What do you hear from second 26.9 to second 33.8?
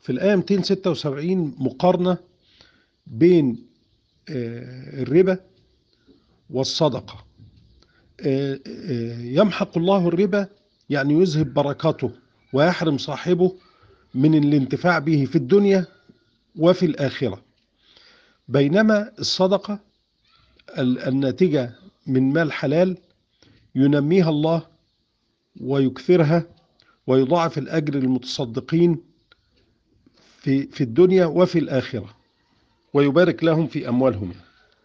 ويضاعف الأجر للمتصدقين في في الدنيا وفي الآخرة ويبارك لهم